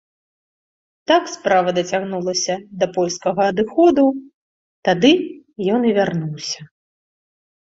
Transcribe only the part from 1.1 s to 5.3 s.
Так справа дацягнулася да польскага адыходу, тады